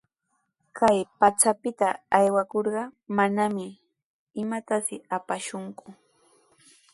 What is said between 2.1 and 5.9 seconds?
aywakurqa, manami imatapis apakushunku.